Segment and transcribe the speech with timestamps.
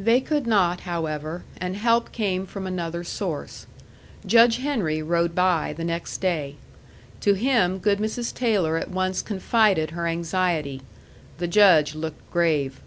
[0.00, 3.66] They could not, however; and help came from another source.
[4.24, 6.54] Judge Henry rode by the next day.
[7.20, 8.32] To him good Mrs.
[8.34, 10.80] Taylor at once confided her anxiety.
[11.36, 12.80] The Judge looked grave.